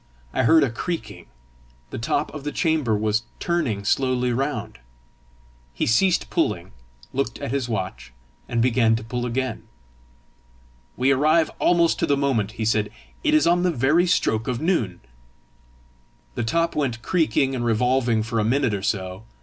I 0.33 0.41
heard 0.45 0.63
a 0.63 0.71
creaking: 0.71 1.27
the 1.91 1.99
top 1.99 2.33
of 2.33 2.43
the 2.43 2.51
chamber 2.51 2.97
was 2.97 3.21
turning 3.39 3.85
slowly 3.85 4.33
round. 4.33 4.79
He 5.75 5.85
ceased 5.85 6.31
pulling, 6.31 6.71
looked 7.13 7.37
at 7.37 7.51
his 7.51 7.69
watch, 7.69 8.11
and 8.49 8.63
began 8.63 8.95
to 8.95 9.03
pull 9.03 9.27
again. 9.27 9.67
"We 10.97 11.11
arrive 11.11 11.51
almost 11.59 11.99
to 11.99 12.07
the 12.07 12.17
moment!" 12.17 12.53
he 12.53 12.65
said; 12.65 12.89
"it 13.23 13.35
is 13.35 13.45
on 13.45 13.61
the 13.61 13.69
very 13.69 14.07
stroke 14.07 14.47
of 14.47 14.59
noon!" 14.59 15.01
The 16.33 16.43
top 16.45 16.75
went 16.75 17.03
creaking 17.03 17.53
and 17.53 17.63
revolving 17.63 18.23
for 18.23 18.39
a 18.39 18.43
minute 18.43 18.73
or 18.73 18.81
so. 18.81 19.25